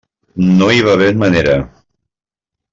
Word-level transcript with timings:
No 0.61 0.69
hi 0.77 0.81
va 0.87 0.95
haver 0.99 1.11
manera. 1.25 1.61